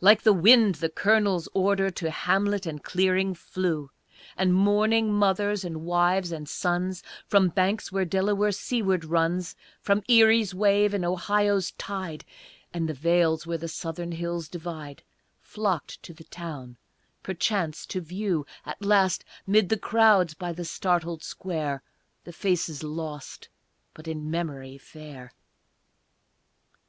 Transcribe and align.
Like 0.00 0.22
the 0.22 0.32
wind 0.32 0.74
the 0.82 0.88
Colonel's 0.88 1.48
order 1.54 1.88
To 1.88 2.10
hamlet 2.10 2.66
and 2.66 2.82
clearing 2.82 3.32
flew; 3.32 3.92
And 4.36 4.52
mourning 4.52 5.12
mothers 5.12 5.64
and 5.64 5.82
wives 5.82 6.32
and 6.32 6.48
sons 6.48 7.00
From 7.28 7.46
banks 7.46 7.92
where 7.92 8.04
Delaware 8.04 8.50
seaward 8.50 9.04
runs, 9.04 9.54
From 9.80 10.02
Erie's 10.08 10.52
wave, 10.52 10.92
and 10.94 11.04
Ohio's 11.04 11.70
tide, 11.78 12.24
And 12.74 12.88
the 12.88 12.92
vales 12.92 13.46
where 13.46 13.56
the 13.56 13.68
southern 13.68 14.10
hills 14.10 14.48
divide, 14.48 15.04
Flocked 15.40 16.02
to 16.02 16.12
the 16.12 16.24
town, 16.24 16.76
perchance 17.22 17.86
to 17.86 18.00
view, 18.00 18.44
At 18.66 18.84
last, 18.84 19.24
'mid 19.46 19.68
the 19.68 19.78
crowds 19.78 20.34
by 20.34 20.52
the 20.52 20.64
startled 20.64 21.22
square, 21.22 21.84
The 22.24 22.32
faces 22.32 22.82
lost, 22.82 23.48
but 23.94 24.08
in 24.08 24.28
memory 24.28 24.76
fair. 24.76 25.30